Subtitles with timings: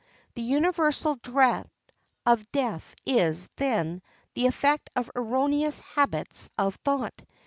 [0.33, 1.69] The universal dread
[2.25, 4.01] of death is, then,
[4.33, 7.21] the effect of erroneous habits of thought.